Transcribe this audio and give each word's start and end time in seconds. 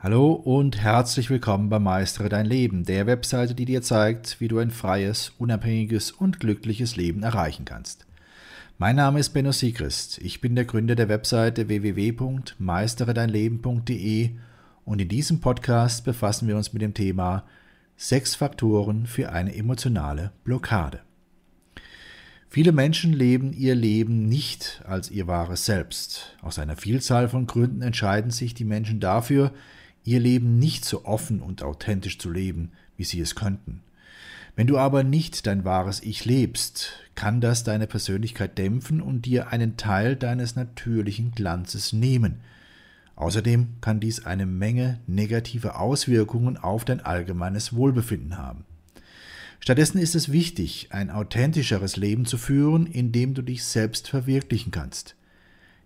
Hallo 0.00 0.32
und 0.32 0.80
herzlich 0.80 1.28
willkommen 1.28 1.70
bei 1.70 1.80
Meistere 1.80 2.28
dein 2.28 2.46
Leben, 2.46 2.84
der 2.84 3.08
Webseite, 3.08 3.56
die 3.56 3.64
dir 3.64 3.82
zeigt, 3.82 4.40
wie 4.40 4.46
du 4.46 4.58
ein 4.58 4.70
freies, 4.70 5.32
unabhängiges 5.38 6.12
und 6.12 6.38
glückliches 6.38 6.94
Leben 6.94 7.24
erreichen 7.24 7.64
kannst. 7.64 8.06
Mein 8.78 8.94
Name 8.94 9.18
ist 9.18 9.30
Benno 9.30 9.50
Siegrist. 9.50 10.18
Ich 10.18 10.40
bin 10.40 10.54
der 10.54 10.66
Gründer 10.66 10.94
der 10.94 11.08
Webseite 11.08 11.66
www.meisteredeinleben.de 11.66 14.30
und 14.84 15.00
in 15.00 15.08
diesem 15.08 15.40
Podcast 15.40 16.04
befassen 16.04 16.46
wir 16.46 16.56
uns 16.56 16.72
mit 16.72 16.82
dem 16.82 16.94
Thema 16.94 17.42
Sechs 17.96 18.36
Faktoren 18.36 19.04
für 19.04 19.32
eine 19.32 19.56
emotionale 19.56 20.30
Blockade. 20.44 21.00
Viele 22.48 22.70
Menschen 22.70 23.12
leben 23.12 23.52
ihr 23.52 23.74
Leben 23.74 24.28
nicht 24.28 24.80
als 24.86 25.10
ihr 25.10 25.26
wahres 25.26 25.64
Selbst. 25.64 26.36
Aus 26.40 26.60
einer 26.60 26.76
Vielzahl 26.76 27.28
von 27.28 27.48
Gründen 27.48 27.82
entscheiden 27.82 28.30
sich 28.30 28.54
die 28.54 28.64
Menschen 28.64 29.00
dafür, 29.00 29.50
ihr 30.08 30.20
Leben 30.20 30.58
nicht 30.58 30.86
so 30.86 31.04
offen 31.04 31.42
und 31.42 31.62
authentisch 31.62 32.18
zu 32.18 32.30
leben, 32.30 32.72
wie 32.96 33.04
sie 33.04 33.20
es 33.20 33.34
könnten. 33.34 33.82
Wenn 34.56 34.66
du 34.66 34.78
aber 34.78 35.04
nicht 35.04 35.46
dein 35.46 35.64
wahres 35.64 36.02
Ich 36.02 36.24
lebst, 36.24 36.98
kann 37.14 37.40
das 37.40 37.62
deine 37.62 37.86
Persönlichkeit 37.86 38.56
dämpfen 38.56 39.02
und 39.02 39.26
dir 39.26 39.48
einen 39.48 39.76
Teil 39.76 40.16
deines 40.16 40.56
natürlichen 40.56 41.32
Glanzes 41.32 41.92
nehmen. 41.92 42.40
Außerdem 43.16 43.74
kann 43.80 44.00
dies 44.00 44.24
eine 44.24 44.46
Menge 44.46 44.98
negative 45.06 45.76
Auswirkungen 45.76 46.56
auf 46.56 46.84
dein 46.84 47.00
allgemeines 47.00 47.74
Wohlbefinden 47.74 48.38
haben. 48.38 48.64
Stattdessen 49.60 49.98
ist 49.98 50.14
es 50.14 50.32
wichtig, 50.32 50.88
ein 50.90 51.10
authentischeres 51.10 51.96
Leben 51.96 52.24
zu 52.24 52.38
führen, 52.38 52.86
in 52.86 53.12
dem 53.12 53.34
du 53.34 53.42
dich 53.42 53.64
selbst 53.64 54.08
verwirklichen 54.08 54.72
kannst. 54.72 55.16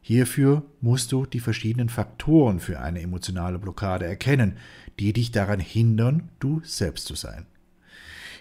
Hierfür 0.05 0.65
musst 0.81 1.13
du 1.13 1.27
die 1.27 1.39
verschiedenen 1.39 1.89
Faktoren 1.89 2.59
für 2.59 2.81
eine 2.81 3.01
emotionale 3.01 3.61
Blockade 3.61 4.05
erkennen, 4.05 4.57
die 4.99 5.13
dich 5.13 5.31
daran 5.31 5.61
hindern, 5.61 6.29
du 6.41 6.61
selbst 6.65 7.07
zu 7.07 7.15
sein. 7.15 7.47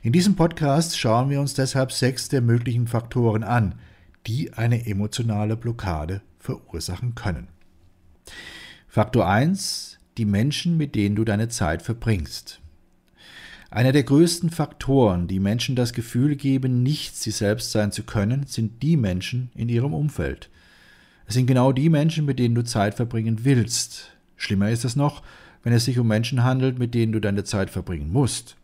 In 0.02 0.12
diesem 0.12 0.36
Podcast 0.36 0.98
schauen 0.98 1.30
wir 1.30 1.40
uns 1.40 1.54
deshalb 1.54 1.92
sechs 1.92 2.30
der 2.30 2.42
möglichen 2.42 2.88
Faktoren 2.88 3.44
an, 3.44 3.76
die 4.26 4.54
eine 4.54 4.88
emotionale 4.88 5.56
Blockade 5.56 6.22
verursachen 6.40 7.14
können. 7.14 7.48
Faktor 8.88 9.30
1. 9.30 10.00
Die 10.18 10.26
Menschen, 10.26 10.78
mit 10.78 10.96
denen 10.96 11.16
du 11.16 11.24
deine 11.24 11.48
Zeit 11.48 11.84
verbringst. 11.84 12.60
Einer 13.70 13.92
der 13.92 14.04
größten 14.04 14.50
Faktoren, 14.50 15.28
die 15.28 15.40
Menschen 15.40 15.76
das 15.76 15.94
Gefühl 15.94 16.36
geben, 16.36 16.82
nicht 16.82 17.16
sie 17.16 17.32
selbst 17.32 17.72
sein 17.72 17.92
zu 17.92 18.02
können, 18.02 18.48
sind 18.48 18.82
die 18.82 18.98
Menschen 18.98 19.52
in 19.54 19.70
ihrem 19.70 19.94
Umfeld. 19.94 20.50
Es 21.28 21.36
sind 21.36 21.48
genau 21.48 21.72
die 21.72 21.90
Menschen, 21.90 22.26
mit 22.26 22.40
denen 22.40 22.56
du 22.56 22.64
Zeit 22.64 22.96
verbringen 22.96 23.44
willst. 23.44 24.12
Schlimmer 24.36 24.70
ist 24.70 24.86
es 24.86 24.96
noch, 24.96 25.22
wenn 25.64 25.74
es 25.74 25.86
sich 25.86 26.00
um 26.00 26.08
Menschen 26.08 26.44
handelt, 26.44 26.80
mit 26.80 26.94
denen 26.94 27.12
du 27.12 27.20
deine 27.20 27.44
Zeit 27.44 27.70
verbringen 27.70 28.12
musst. 28.12 28.56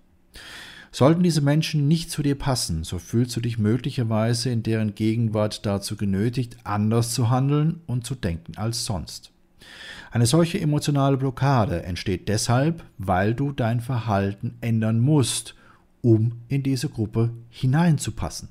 Sollten 0.91 1.21
diese 1.21 1.41
Menschen 1.41 1.87
nicht 1.87 2.09
zu 2.09 2.23
dir 2.23 2.35
passen, 2.35 2.83
so 2.83 2.97
fühlst 2.97 3.35
du 3.35 3.41
dich 3.41 3.57
möglicherweise 3.57 4.49
in 4.49 4.63
deren 4.63 4.95
Gegenwart 4.95 5.65
dazu 5.65 5.95
genötigt, 5.95 6.57
anders 6.63 7.13
zu 7.13 7.29
handeln 7.29 7.81
und 7.85 8.05
zu 8.05 8.15
denken 8.15 8.57
als 8.57 8.85
sonst. 8.85 9.31
Eine 10.11 10.25
solche 10.25 10.59
emotionale 10.59 11.17
Blockade 11.17 11.83
entsteht 11.83 12.29
deshalb, 12.29 12.83
weil 12.97 13.35
du 13.35 13.51
dein 13.51 13.81
Verhalten 13.81 14.55
ändern 14.61 14.99
musst, 14.99 15.55
um 16.01 16.41
in 16.47 16.63
diese 16.63 16.89
Gruppe 16.89 17.31
hineinzupassen. 17.49 18.49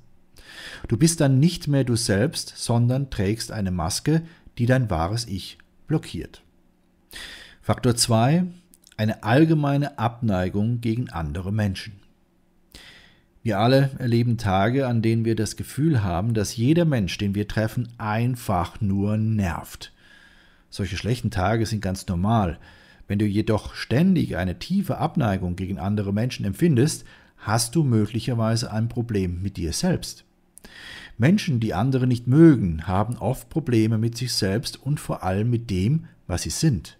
Du 0.89 0.97
bist 0.97 1.21
dann 1.21 1.39
nicht 1.39 1.69
mehr 1.69 1.85
du 1.85 1.97
selbst, 1.97 2.55
sondern 2.57 3.11
trägst 3.11 3.53
eine 3.53 3.71
Maske, 3.71 4.23
die 4.59 4.67
dein 4.67 4.91
wahres 4.91 5.27
Ich 5.27 5.59
blockiert. 5.87 6.43
Faktor 7.63 7.97
2. 7.97 8.45
Eine 8.97 9.23
allgemeine 9.25 9.99
Abneigung 9.99 10.81
gegen 10.81 11.11
andere 11.11 11.53
Menschen. 11.53 12.01
Wir 13.43 13.61
alle 13.61 13.91
erleben 13.99 14.39
Tage, 14.39 14.89
an 14.89 15.03
denen 15.03 15.25
wir 15.25 15.37
das 15.37 15.57
Gefühl 15.57 16.03
haben, 16.03 16.35
dass 16.35 16.57
jeder 16.57 16.85
Mensch, 16.85 17.17
den 17.17 17.37
wir 17.37 17.47
treffen, 17.47 17.89
einfach 17.97 18.81
nur 18.81 19.17
nervt. 19.17 19.93
Solche 20.69 20.97
schlechten 20.97 21.31
Tage 21.31 21.65
sind 21.65 21.81
ganz 21.81 22.09
normal. 22.09 22.59
Wenn 23.07 23.19
du 23.21 23.25
jedoch 23.25 23.75
ständig 23.75 24.37
eine 24.37 24.59
tiefe 24.59 24.99
Abneigung 24.99 25.55
gegen 25.55 25.79
andere 25.79 26.13
Menschen 26.13 26.45
empfindest, 26.45 27.05
hast 27.39 27.77
du 27.77 27.85
möglicherweise 27.85 28.73
ein 28.73 28.89
Problem 28.89 29.41
mit 29.43 29.57
dir 29.57 29.73
selbst. 29.73 30.26
Menschen, 31.19 31.61
die 31.61 31.75
andere 31.75 32.07
nicht 32.07 32.27
mögen, 32.27 32.87
haben 32.87 33.17
oft 33.17 33.49
Probleme 33.49 33.99
mit 33.99 34.17
sich 34.17 34.33
selbst 34.33 34.83
und 34.83 35.01
vor 35.01 35.23
allem 35.23 35.51
mit 35.51 35.71
dem, 35.71 36.07
was 36.27 36.43
sie 36.43 36.51
sind. 36.51 36.99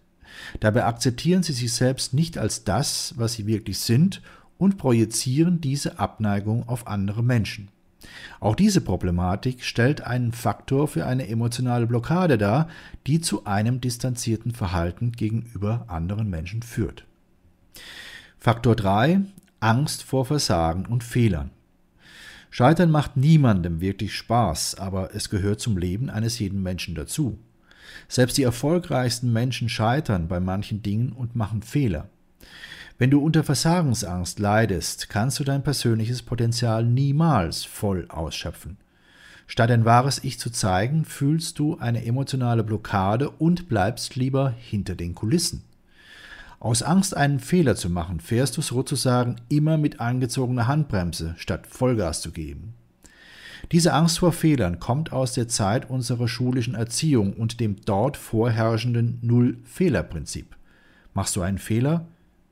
Dabei 0.61 0.85
akzeptieren 0.85 1.43
sie 1.43 1.53
sich 1.53 1.73
selbst 1.73 2.15
nicht 2.15 2.39
als 2.39 2.65
das, 2.65 3.15
was 3.17 3.35
sie 3.35 3.47
wirklich 3.47 3.79
sind 3.79 4.23
und 4.59 4.79
projizieren 4.79 5.61
diese 5.61 5.99
Abneigung 5.99 6.69
auf 6.69 6.87
andere 6.87 7.23
Menschen. 7.23 7.69
Auch 8.41 8.55
diese 8.55 8.81
Problematik 8.81 9.65
stellt 9.65 10.03
einen 10.03 10.33
Faktor 10.33 10.89
für 10.89 11.07
eine 11.07 11.29
emotionale 11.29 11.87
Blockade 11.87 12.39
dar, 12.39 12.69
die 13.07 13.21
zu 13.21 13.45
einem 13.45 13.81
distanzierten 13.81 14.53
Verhalten 14.53 15.13
gegenüber 15.13 15.85
anderen 15.89 16.31
Menschen 16.31 16.63
führt. 16.63 17.05
Faktor 18.39 18.77
3 18.77 19.21
Angst 19.59 20.03
vor 20.03 20.25
Versagen 20.25 20.87
und 20.87 21.03
Fehlern. 21.03 21.51
Scheitern 22.57 22.91
macht 22.91 23.19
niemandem 23.19 23.83
wirklich 23.83 24.15
Spaß, 24.15 24.77
aber 24.77 25.15
es 25.15 25.29
gehört 25.29 25.61
zum 25.61 25.77
Leben 25.77 26.09
eines 26.09 26.39
jeden 26.39 26.63
Menschen 26.63 26.95
dazu. 26.95 27.39
Selbst 28.09 28.39
die 28.39 28.45
erfolgreichsten 28.45 29.31
Menschen 29.31 29.69
scheitern 29.69 30.27
bei 30.27 30.41
manchen 30.41 30.81
Dingen 30.81 31.13
und 31.13 31.37
machen 31.37 31.61
Fehler. 31.61 32.09
Wenn 32.97 33.11
du 33.11 33.21
unter 33.21 33.45
Versagensangst 33.45 34.39
leidest, 34.39 35.11
kannst 35.11 35.39
du 35.39 35.45
dein 35.45 35.65
persönliches 35.65 36.23
Potenzial 36.23 36.87
niemals 36.87 37.63
voll 37.63 38.07
ausschöpfen. 38.09 38.79
Statt 39.47 39.71
ein 39.71 39.85
wahres 39.85 40.25
Ich 40.25 40.39
zu 40.39 40.49
zeigen, 40.49 41.05
fühlst 41.05 41.59
du 41.59 41.77
eine 41.77 42.07
emotionale 42.07 42.65
Blockade 42.65 43.29
und 43.29 43.69
bleibst 43.69 44.17
lieber 44.17 44.49
hinter 44.49 44.95
den 44.95 45.15
Kulissen. 45.15 45.63
Aus 46.67 46.83
Angst, 46.83 47.17
einen 47.17 47.39
Fehler 47.39 47.77
zu 47.77 47.89
machen, 47.89 48.19
fährst 48.19 48.57
du 48.57 48.61
sozusagen 48.61 49.37
immer 49.49 49.79
mit 49.79 50.01
angezogener 50.01 50.67
Handbremse, 50.67 51.37
statt 51.39 51.65
Vollgas 51.69 52.23
zu 52.23 52.33
geben. 52.33 52.75
Diese 53.71 53.93
Angst 53.93 54.19
vor 54.19 54.33
Fehlern 54.33 54.81
kommt 54.81 55.13
aus 55.13 55.33
der 55.33 55.47
Zeit 55.47 55.89
unserer 55.89 56.27
schulischen 56.27 56.75
Erziehung 56.75 57.35
und 57.35 57.61
dem 57.61 57.77
dort 57.85 58.17
vorherrschenden 58.17 59.21
Null-Fehler-Prinzip. 59.23 60.57
Machst 61.15 61.37
du 61.37 61.43
einen 61.43 61.59
Fehler, 61.59 62.09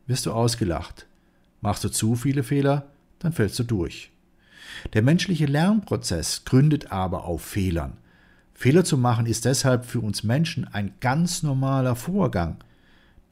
wirst 0.06 0.26
du 0.26 0.30
ausgelacht. 0.30 1.06
Machst 1.60 1.82
du 1.82 1.88
zu 1.88 2.14
viele 2.14 2.44
Fehler, 2.44 2.86
dann 3.18 3.32
fällst 3.32 3.58
du 3.58 3.64
durch. 3.64 4.12
Der 4.92 5.02
menschliche 5.02 5.46
Lernprozess 5.46 6.44
gründet 6.44 6.92
aber 6.92 7.24
auf 7.24 7.42
Fehlern. 7.42 7.96
Fehler 8.54 8.84
zu 8.84 8.96
machen 8.96 9.26
ist 9.26 9.44
deshalb 9.44 9.84
für 9.84 9.98
uns 9.98 10.22
Menschen 10.22 10.72
ein 10.72 10.92
ganz 11.00 11.42
normaler 11.42 11.96
Vorgang. 11.96 12.58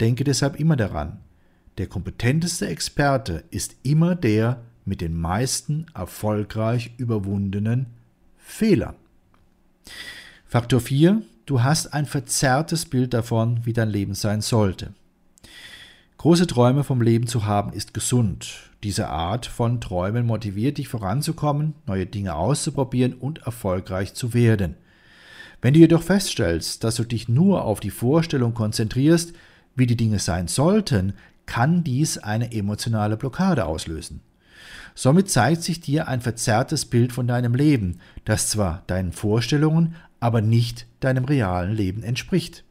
Denke 0.02 0.24
deshalb 0.24 0.58
immer 0.58 0.74
daran, 0.74 1.18
der 1.78 1.86
kompetenteste 1.86 2.66
Experte 2.66 3.44
ist 3.50 3.76
immer 3.84 4.16
der 4.16 4.60
mit 4.84 5.00
den 5.00 5.16
meisten 5.16 5.86
erfolgreich 5.94 6.90
überwundenen 6.96 7.86
Fehlern. 8.36 8.96
Faktor 10.44 10.80
4. 10.80 11.22
Du 11.46 11.62
hast 11.62 11.94
ein 11.94 12.06
verzerrtes 12.06 12.86
Bild 12.86 13.14
davon, 13.14 13.60
wie 13.64 13.72
dein 13.72 13.90
Leben 13.90 14.14
sein 14.14 14.40
sollte. 14.40 14.92
Große 16.18 16.48
Träume 16.48 16.82
vom 16.82 17.00
Leben 17.00 17.28
zu 17.28 17.46
haben 17.46 17.72
ist 17.72 17.94
gesund. 17.94 18.70
Diese 18.82 19.08
Art 19.08 19.46
von 19.46 19.80
Träumen 19.80 20.26
motiviert 20.26 20.78
dich 20.78 20.88
voranzukommen, 20.88 21.74
neue 21.86 22.06
Dinge 22.06 22.34
auszuprobieren 22.34 23.14
und 23.14 23.42
erfolgreich 23.46 24.14
zu 24.14 24.34
werden. 24.34 24.74
Wenn 25.60 25.74
du 25.74 25.78
jedoch 25.80 26.02
feststellst, 26.02 26.82
dass 26.82 26.96
du 26.96 27.04
dich 27.04 27.28
nur 27.28 27.64
auf 27.64 27.78
die 27.78 27.90
Vorstellung 27.90 28.52
konzentrierst, 28.52 29.32
wie 29.74 29.86
die 29.86 29.96
Dinge 29.96 30.18
sein 30.18 30.48
sollten, 30.48 31.14
kann 31.46 31.84
dies 31.84 32.18
eine 32.18 32.52
emotionale 32.52 33.16
Blockade 33.16 33.64
auslösen. 33.66 34.20
Somit 34.94 35.30
zeigt 35.30 35.62
sich 35.62 35.80
dir 35.80 36.08
ein 36.08 36.20
verzerrtes 36.20 36.86
Bild 36.86 37.12
von 37.12 37.26
deinem 37.26 37.54
Leben, 37.54 37.98
das 38.24 38.48
zwar 38.48 38.82
deinen 38.86 39.12
Vorstellungen, 39.12 39.96
aber 40.20 40.40
nicht 40.40 40.86
deinem 41.00 41.24
realen 41.24 41.72
Leben 41.72 42.02
entspricht 42.02 42.64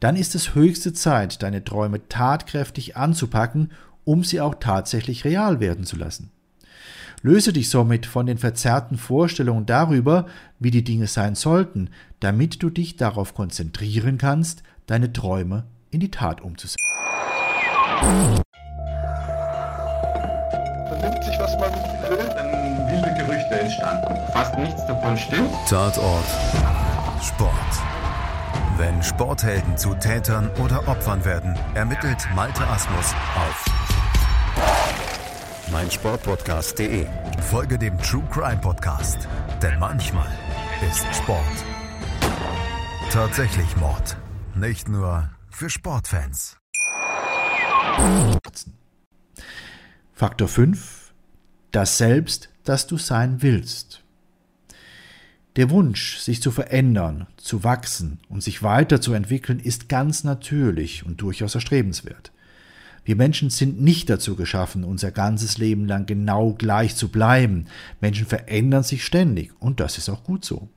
dann 0.00 0.16
ist 0.16 0.34
es 0.34 0.54
höchste 0.54 0.92
Zeit, 0.92 1.42
deine 1.42 1.64
Träume 1.64 2.08
tatkräftig 2.08 2.96
anzupacken, 2.96 3.70
um 4.04 4.24
sie 4.24 4.40
auch 4.40 4.54
tatsächlich 4.54 5.24
real 5.24 5.60
werden 5.60 5.84
zu 5.84 5.96
lassen. 5.96 6.30
Löse 7.22 7.52
dich 7.52 7.68
somit 7.68 8.06
von 8.06 8.26
den 8.26 8.38
verzerrten 8.38 8.96
Vorstellungen 8.96 9.66
darüber, 9.66 10.26
wie 10.60 10.70
die 10.70 10.84
Dinge 10.84 11.08
sein 11.08 11.34
sollten, 11.34 11.90
damit 12.20 12.62
du 12.62 12.70
dich 12.70 12.96
darauf 12.96 13.34
konzentrieren 13.34 14.18
kannst, 14.18 14.62
deine 14.86 15.12
Träume 15.12 15.64
in 15.90 16.00
die 16.00 16.10
Tat 16.10 16.40
umzusetzen. 16.40 16.76
Man 20.90 21.00
nimmt 21.00 21.24
sich, 21.24 21.38
was 21.38 21.58
man 21.58 21.72
will, 21.72 22.28
dann 22.34 22.88
wilde 22.88 23.14
Gerüchte 23.18 23.60
entstanden. 23.60 24.16
Fast 24.32 24.58
nichts 24.58 24.86
davon 24.86 25.16
stimmt. 25.16 25.50
Tatort 25.68 26.24
Sport. 27.22 27.52
Wenn 28.76 29.02
Sporthelden 29.02 29.76
zu 29.76 29.94
Tätern 29.94 30.50
oder 30.62 30.86
Opfern 30.86 31.24
werden, 31.24 31.58
ermittelt 31.74 32.28
Malte 32.34 32.66
Asmus 32.66 33.14
auf 33.34 33.64
meinsportpodcast.de. 35.72 37.06
Folge 37.50 37.78
dem 37.78 37.98
True 37.98 38.22
Crime 38.30 38.58
Podcast, 38.58 39.28
denn 39.60 39.78
manchmal 39.78 40.28
ist 40.88 41.04
Sport 41.14 41.42
tatsächlich 43.10 43.76
Mord. 43.76 44.16
Nicht 44.54 44.88
nur 44.88 45.30
für 45.58 45.68
Sportfans. 45.68 46.56
Faktor 50.12 50.46
5. 50.46 51.12
Das 51.72 51.98
Selbst, 51.98 52.48
das 52.62 52.86
du 52.86 52.96
sein 52.96 53.42
willst. 53.42 54.04
Der 55.56 55.68
Wunsch, 55.70 56.18
sich 56.18 56.40
zu 56.40 56.52
verändern, 56.52 57.26
zu 57.36 57.64
wachsen 57.64 58.20
und 58.28 58.40
sich 58.40 58.62
weiterzuentwickeln, 58.62 59.58
ist 59.58 59.88
ganz 59.88 60.22
natürlich 60.22 61.04
und 61.04 61.20
durchaus 61.20 61.56
erstrebenswert. 61.56 62.30
Wir 63.04 63.16
Menschen 63.16 63.50
sind 63.50 63.80
nicht 63.80 64.08
dazu 64.10 64.36
geschaffen, 64.36 64.84
unser 64.84 65.10
ganzes 65.10 65.58
Leben 65.58 65.86
lang 65.86 66.06
genau 66.06 66.52
gleich 66.52 66.94
zu 66.94 67.08
bleiben. 67.08 67.66
Menschen 68.00 68.26
verändern 68.26 68.84
sich 68.84 69.04
ständig 69.04 69.50
und 69.58 69.80
das 69.80 69.98
ist 69.98 70.08
auch 70.08 70.22
gut 70.22 70.44
so. 70.44 70.68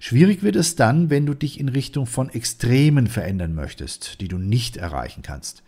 Schwierig 0.00 0.42
wird 0.42 0.56
es 0.56 0.74
dann, 0.74 1.10
wenn 1.10 1.26
du 1.26 1.34
dich 1.34 1.60
in 1.60 1.68
Richtung 1.68 2.06
von 2.06 2.28
Extremen 2.28 3.06
verändern 3.06 3.54
möchtest, 3.54 4.20
die 4.20 4.28
du 4.28 4.38
nicht 4.38 4.76
erreichen 4.76 5.22
kannst. 5.22 5.62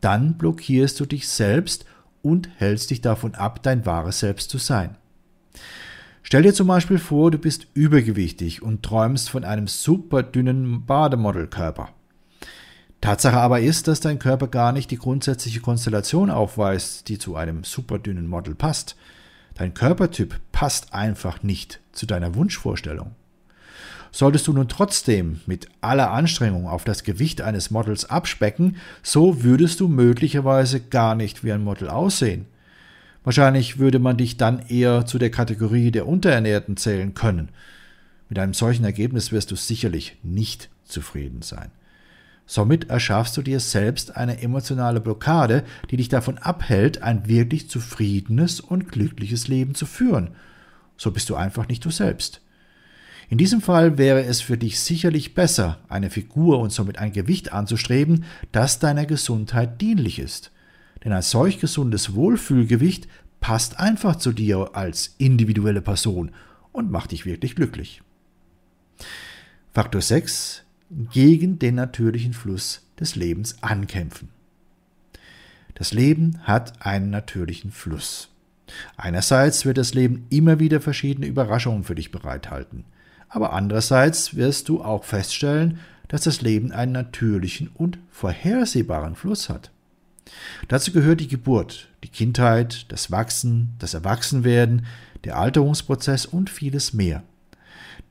Dann 0.00 0.38
blockierst 0.38 0.98
du 1.00 1.06
dich 1.06 1.28
selbst 1.28 1.84
und 2.22 2.48
hältst 2.56 2.90
dich 2.90 3.00
davon 3.00 3.34
ab, 3.34 3.62
dein 3.62 3.86
wahres 3.86 4.20
Selbst 4.20 4.50
zu 4.50 4.58
sein. 4.58 4.96
Stell 6.22 6.42
dir 6.42 6.54
zum 6.54 6.66
Beispiel 6.66 6.98
vor, 6.98 7.30
du 7.30 7.38
bist 7.38 7.66
übergewichtig 7.74 8.62
und 8.62 8.82
träumst 8.82 9.28
von 9.28 9.44
einem 9.44 9.66
super 9.66 10.22
dünnen 10.22 10.86
Bademodelkörper. 10.86 11.90
Tatsache 13.02 13.36
aber 13.36 13.60
ist, 13.60 13.86
dass 13.86 14.00
dein 14.00 14.18
Körper 14.18 14.48
gar 14.48 14.72
nicht 14.72 14.90
die 14.90 14.96
grundsätzliche 14.96 15.60
Konstellation 15.60 16.30
aufweist, 16.30 17.08
die 17.08 17.18
zu 17.18 17.36
einem 17.36 17.62
super 17.62 17.98
dünnen 17.98 18.26
Model 18.26 18.54
passt. 18.54 18.96
Dein 19.52 19.74
Körpertyp 19.74 20.40
passt 20.52 20.94
einfach 20.94 21.42
nicht 21.42 21.80
zu 21.92 22.06
deiner 22.06 22.34
Wunschvorstellung. 22.34 23.14
Solltest 24.14 24.46
du 24.46 24.52
nun 24.52 24.68
trotzdem 24.68 25.40
mit 25.44 25.66
aller 25.80 26.12
Anstrengung 26.12 26.68
auf 26.68 26.84
das 26.84 27.02
Gewicht 27.02 27.40
eines 27.40 27.72
Models 27.72 28.04
abspecken, 28.04 28.76
so 29.02 29.42
würdest 29.42 29.80
du 29.80 29.88
möglicherweise 29.88 30.78
gar 30.78 31.16
nicht 31.16 31.42
wie 31.42 31.50
ein 31.50 31.64
Model 31.64 31.88
aussehen. 31.88 32.46
Wahrscheinlich 33.24 33.80
würde 33.80 33.98
man 33.98 34.16
dich 34.16 34.36
dann 34.36 34.60
eher 34.68 35.04
zu 35.04 35.18
der 35.18 35.32
Kategorie 35.32 35.90
der 35.90 36.06
Unterernährten 36.06 36.76
zählen 36.76 37.14
können. 37.14 37.48
Mit 38.28 38.38
einem 38.38 38.54
solchen 38.54 38.84
Ergebnis 38.84 39.32
wirst 39.32 39.50
du 39.50 39.56
sicherlich 39.56 40.16
nicht 40.22 40.68
zufrieden 40.84 41.42
sein. 41.42 41.72
Somit 42.46 42.90
erschaffst 42.90 43.36
du 43.36 43.42
dir 43.42 43.58
selbst 43.58 44.16
eine 44.16 44.40
emotionale 44.40 45.00
Blockade, 45.00 45.64
die 45.90 45.96
dich 45.96 46.08
davon 46.08 46.38
abhält, 46.38 47.02
ein 47.02 47.26
wirklich 47.26 47.68
zufriedenes 47.68 48.60
und 48.60 48.92
glückliches 48.92 49.48
Leben 49.48 49.74
zu 49.74 49.86
führen. 49.86 50.36
So 50.96 51.10
bist 51.10 51.28
du 51.30 51.34
einfach 51.34 51.66
nicht 51.66 51.84
du 51.84 51.90
selbst. 51.90 52.43
In 53.30 53.38
diesem 53.38 53.60
Fall 53.60 53.96
wäre 53.96 54.24
es 54.24 54.40
für 54.40 54.58
dich 54.58 54.80
sicherlich 54.80 55.34
besser, 55.34 55.78
eine 55.88 56.10
Figur 56.10 56.58
und 56.58 56.72
somit 56.72 56.98
ein 56.98 57.12
Gewicht 57.12 57.52
anzustreben, 57.52 58.24
das 58.52 58.78
deiner 58.78 59.06
Gesundheit 59.06 59.80
dienlich 59.80 60.18
ist. 60.18 60.50
Denn 61.02 61.12
ein 61.12 61.22
solch 61.22 61.58
gesundes 61.58 62.14
Wohlfühlgewicht 62.14 63.08
passt 63.40 63.78
einfach 63.78 64.16
zu 64.16 64.32
dir 64.32 64.70
als 64.74 65.14
individuelle 65.18 65.80
Person 65.80 66.32
und 66.72 66.90
macht 66.90 67.12
dich 67.12 67.26
wirklich 67.26 67.54
glücklich. 67.54 68.02
Faktor 69.72 70.00
6. 70.00 70.62
Gegen 71.12 71.58
den 71.58 71.74
natürlichen 71.74 72.34
Fluss 72.34 72.86
des 73.00 73.16
Lebens 73.16 73.62
ankämpfen. 73.62 74.28
Das 75.74 75.92
Leben 75.92 76.38
hat 76.44 76.86
einen 76.86 77.10
natürlichen 77.10 77.72
Fluss. 77.72 78.28
Einerseits 78.96 79.64
wird 79.64 79.76
das 79.76 79.92
Leben 79.92 80.26
immer 80.30 80.60
wieder 80.60 80.80
verschiedene 80.80 81.26
Überraschungen 81.26 81.84
für 81.84 81.94
dich 81.94 82.12
bereithalten 82.12 82.84
aber 83.34 83.52
andererseits 83.52 84.36
wirst 84.36 84.68
du 84.68 84.82
auch 84.82 85.02
feststellen, 85.02 85.80
dass 86.06 86.22
das 86.22 86.40
Leben 86.40 86.70
einen 86.70 86.92
natürlichen 86.92 87.68
und 87.74 87.98
vorhersehbaren 88.10 89.16
Fluss 89.16 89.48
hat. 89.48 89.72
Dazu 90.68 90.92
gehört 90.92 91.20
die 91.20 91.26
Geburt, 91.26 91.88
die 92.04 92.08
Kindheit, 92.08 92.86
das 92.92 93.10
Wachsen, 93.10 93.74
das 93.80 93.92
Erwachsenwerden, 93.92 94.86
der 95.24 95.36
Alterungsprozess 95.36 96.26
und 96.26 96.48
vieles 96.48 96.92
mehr. 96.92 97.24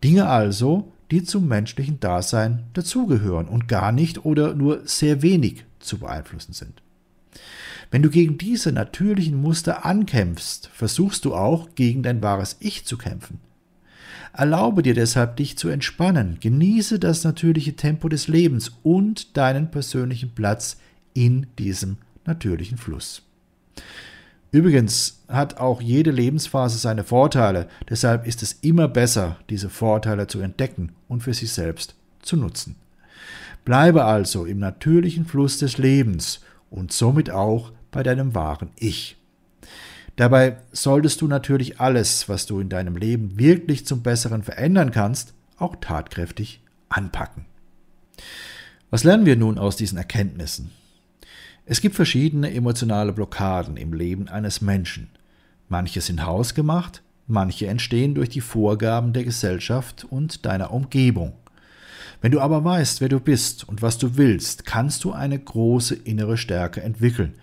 Dinge 0.04 0.28
also, 0.28 0.92
die 1.10 1.24
zum 1.24 1.48
menschlichen 1.48 2.02
Dasein 2.02 2.64
dazugehören 2.74 3.48
und 3.48 3.70
gar 3.70 3.94
nicht 3.94 4.26
oder 4.26 4.54
nur 4.54 4.82
sehr 4.86 5.22
wenig 5.22 5.64
zu 5.80 6.00
beeinflussen 6.00 6.52
sind. 6.52 6.82
Wenn 7.92 8.02
du 8.02 8.10
gegen 8.10 8.38
diese 8.38 8.74
natürlichen 8.74 9.40
Muster 9.40 9.86
ankämpfst, 9.86 10.70
versuchst 10.74 11.24
du 11.24 11.34
auch 11.34 11.70
gegen 11.76 12.04
dein 12.04 12.22
wahres 12.22 12.58
Ich 12.60 12.86
zu 12.86 12.98
kämpfen. 12.98 13.40
Erlaube 14.34 14.82
dir 14.82 14.96
deshalb, 14.96 15.36
dich 15.36 15.58
zu 15.58 15.70
entspannen. 15.70 16.38
Genieße 16.40 16.98
das 16.98 17.24
natürliche 17.24 17.76
Tempo 17.76 18.10
des 18.10 18.28
Lebens 18.28 18.72
und 18.82 19.38
deinen 19.38 19.70
persönlichen 19.70 20.32
Platz 20.32 20.78
in 21.14 21.46
diesem 21.60 21.98
natürlichen 22.26 22.78
Fluss. 22.78 23.22
Übrigens 24.52 25.24
hat 25.28 25.58
auch 25.58 25.82
jede 25.82 26.12
Lebensphase 26.12 26.78
seine 26.78 27.04
Vorteile, 27.04 27.68
deshalb 27.90 28.28
ist 28.28 28.44
es 28.44 28.54
immer 28.62 28.88
besser, 28.88 29.38
diese 29.50 29.70
Vorteile 29.70 30.28
zu 30.28 30.42
entdecken 30.42 30.92
und 31.08 31.22
für 31.22 31.34
sich 31.34 31.52
selbst 31.52 31.96
zu 32.22 32.38
nutzen. 32.38 32.76
Bleibe 33.66 34.06
also 34.06 34.46
im 34.46 34.60
natürlichen 34.60 35.26
Fluss 35.26 35.58
des 35.58 35.78
Lebens 35.78 36.42
und 36.70 36.92
somit 36.92 37.32
auch 37.32 37.72
bei 37.92 38.04
deinem 38.04 38.36
wahren 38.36 38.70
Ich. 38.76 39.18
Dabei 40.16 40.58
solltest 40.72 41.22
du 41.22 41.28
natürlich 41.28 41.80
alles, 41.80 42.30
was 42.30 42.46
du 42.46 42.60
in 42.60 42.70
deinem 42.70 42.96
Leben 42.96 43.40
wirklich 43.40 43.86
zum 43.86 44.04
Besseren 44.04 44.44
verändern 44.44 44.92
kannst, 44.92 45.34
auch 45.58 45.76
tatkräftig 45.78 46.62
anpacken. 46.90 47.46
Was 48.92 49.04
lernen 49.04 49.26
wir 49.26 49.36
nun 49.36 49.58
aus 49.58 49.76
diesen 49.76 49.98
Erkenntnissen? 49.98 50.70
Es 51.66 51.82
gibt 51.82 51.96
verschiedene 51.96 52.54
emotionale 52.54 53.14
Blockaden 53.14 53.78
im 53.78 53.94
Leben 53.94 54.28
eines 54.28 54.62
Menschen. 54.62 55.10
Manche 55.70 56.02
sind 56.02 56.26
hausgemacht, 56.26 57.02
manche 57.26 57.68
entstehen 57.68 58.14
durch 58.14 58.30
die 58.30 58.42
Vorgaben 58.42 59.14
der 59.14 59.24
Gesellschaft 59.24 60.06
und 60.08 60.46
deiner 60.46 60.72
Umgebung. 60.72 61.34
Wenn 62.22 62.32
du 62.32 62.40
aber 62.40 62.64
weißt, 62.64 63.02
wer 63.02 63.10
du 63.10 63.20
bist 63.20 63.68
und 63.68 63.82
was 63.82 63.98
du 63.98 64.16
willst, 64.18 64.66
kannst 64.66 65.04
du 65.04 65.12
eine 65.12 65.40
große 65.40 65.96
innere 65.96 66.38
Stärke 66.38 66.84
entwickeln, 66.84 67.34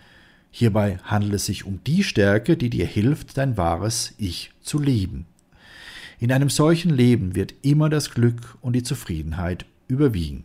Hierbei 0.51 0.99
handelt 1.05 1.35
es 1.35 1.47
sich 1.47 1.65
um 1.65 1.81
die 1.87 2.03
Stärke, 2.03 2.57
die 2.57 2.71
dir 2.71 2.87
hilft, 2.87 3.39
dein 3.39 3.57
wahres 3.57 4.15
Ich 4.19 4.53
zu 4.61 4.79
leben. 4.79 5.27
In 6.19 6.33
einem 6.33 6.51
solchen 6.51 6.91
Leben 6.91 7.35
wird 7.35 7.55
immer 7.63 7.89
das 7.89 8.11
Glück 8.11 8.59
und 8.61 8.75
die 8.75 8.83
Zufriedenheit 8.83 9.65
überwiegen. 9.89 10.45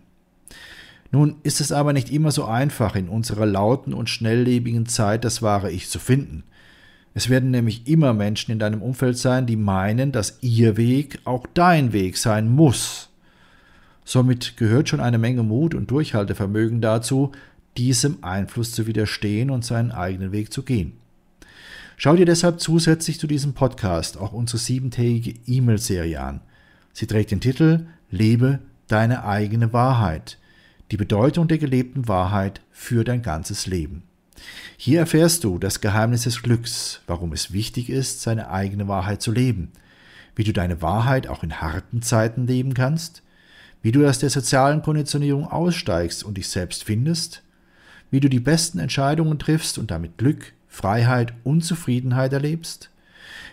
Nun 1.12 1.36
ist 1.44 1.62
es 1.62 1.72
aber 1.72 1.94
nicht 1.94 2.12
immer 2.12 2.32
so 2.32 2.46
einfach, 2.46 2.96
in 2.96 3.10
unserer 3.10 3.46
lauten 3.46 3.94
und 3.94 4.10
schnelllebigen 4.10 4.86
Zeit 4.86 5.24
das 5.24 5.42
wahre 5.42 5.72
Ich 5.72 5.90
zu 5.90 6.00
finden. 6.00 6.44
Es 7.14 7.30
werden 7.30 7.52
nämlich 7.52 7.88
immer 7.88 8.14
Menschen 8.14 8.52
in 8.52 8.60
deinem 8.60 8.82
Umfeld 8.82 9.18
sein, 9.18 9.46
die 9.46 9.56
meinen, 9.56 10.12
dass 10.12 10.40
ihr 10.42 10.76
Weg 10.76 11.20
auch 11.24 11.48
dein 11.54 11.94
Weg 11.94 12.18
sein 12.18 12.50
muss. 12.50 13.10
Somit 14.04 14.58
gehört 14.58 14.90
schon 14.90 15.00
eine 15.00 15.18
Menge 15.18 15.42
Mut 15.42 15.74
und 15.74 15.90
Durchhaltevermögen 15.90 16.82
dazu, 16.82 17.32
diesem 17.77 18.24
Einfluss 18.24 18.72
zu 18.72 18.88
widerstehen 18.88 19.50
und 19.50 19.65
seinen 19.65 19.91
eigenen 19.91 20.32
Weg 20.32 20.51
zu 20.51 20.63
gehen. 20.63 20.94
Schau 21.98 22.15
dir 22.15 22.25
deshalb 22.25 22.60
zusätzlich 22.60 23.20
zu 23.20 23.27
diesem 23.27 23.53
Podcast 23.53 24.17
auch 24.17 24.34
unsere 24.34 24.58
siebentägige 24.58 25.39
E-Mail-Serie 25.48 26.20
an. 26.20 26.41
Sie 26.94 27.08
trägt 27.08 27.32
den 27.32 27.41
Titel 27.41 27.88
Lebe 28.12 28.60
deine 28.88 29.25
eigene 29.25 29.74
Wahrheit. 29.74 30.38
Die 30.91 30.98
Bedeutung 30.98 31.48
der 31.48 31.58
gelebten 31.58 32.08
Wahrheit 32.08 32.62
für 32.72 33.03
dein 33.03 33.22
ganzes 33.22 33.65
Leben. 33.65 34.03
Hier 34.77 35.00
erfährst 35.00 35.44
du 35.44 35.58
das 35.58 35.82
Geheimnis 35.82 36.24
des 36.24 36.44
Glücks, 36.44 37.01
warum 37.08 37.34
es 37.34 37.53
wichtig 37.53 37.89
ist, 37.89 38.22
seine 38.22 38.50
eigene 38.50 38.88
Wahrheit 38.88 39.22
zu 39.22 39.32
leben, 39.32 39.72
wie 40.36 40.44
du 40.44 40.53
deine 40.53 40.82
Wahrheit 40.82 41.27
auch 41.27 41.44
in 41.44 41.62
harten 41.62 42.01
Zeiten 42.01 42.46
leben 42.46 42.74
kannst, 42.74 43.24
wie 43.82 43.91
du 43.91 44.08
aus 44.08 44.20
der 44.20 44.29
sozialen 44.29 44.82
Konditionierung 44.82 45.48
aussteigst 45.48 46.24
und 46.24 46.38
dich 46.38 46.50
selbst 46.50 46.84
findest, 46.84 47.44
wie 48.12 48.20
du 48.20 48.30
die 48.30 48.40
besten 48.40 48.80
Entscheidungen 48.80 49.40
triffst 49.40 49.78
und 49.78 49.92
damit 49.92 50.18
Glück, 50.18 50.54
Freiheit 50.68 51.34
und 51.44 51.62
Zufriedenheit 51.62 52.34
erlebst, 52.34 52.90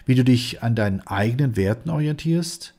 wie 0.07 0.15
du 0.15 0.25
dich 0.25 0.63
an 0.63 0.75
deinen 0.75 1.01
eigenen 1.07 1.57
Werten 1.57 1.91
orientierst, 1.91 2.75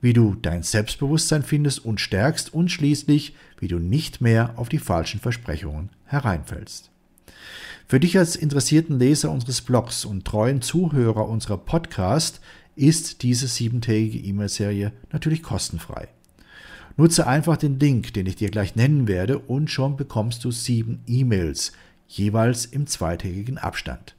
wie 0.00 0.12
du 0.12 0.34
dein 0.34 0.62
Selbstbewusstsein 0.62 1.42
findest 1.42 1.84
und 1.84 2.00
stärkst 2.00 2.52
und 2.52 2.70
schließlich, 2.70 3.34
wie 3.58 3.68
du 3.68 3.78
nicht 3.78 4.20
mehr 4.20 4.54
auf 4.56 4.68
die 4.68 4.78
falschen 4.78 5.20
Versprechungen 5.20 5.90
hereinfällst. 6.06 6.90
Für 7.86 8.00
dich 8.00 8.18
als 8.18 8.36
interessierten 8.36 8.98
Leser 8.98 9.30
unseres 9.30 9.60
Blogs 9.60 10.04
und 10.04 10.24
treuen 10.24 10.62
Zuhörer 10.62 11.28
unserer 11.28 11.58
Podcast 11.58 12.40
ist 12.74 13.22
diese 13.22 13.46
siebentägige 13.46 14.26
E-Mail-Serie 14.26 14.92
natürlich 15.12 15.42
kostenfrei. 15.42 16.08
Nutze 16.96 17.26
einfach 17.26 17.56
den 17.56 17.78
Link, 17.78 18.12
den 18.14 18.26
ich 18.26 18.36
dir 18.36 18.50
gleich 18.50 18.76
nennen 18.76 19.08
werde, 19.08 19.38
und 19.38 19.70
schon 19.70 19.96
bekommst 19.96 20.44
du 20.44 20.50
sieben 20.50 21.00
E-Mails, 21.06 21.72
jeweils 22.06 22.66
im 22.66 22.86
zweitägigen 22.86 23.56
Abstand. 23.58 24.14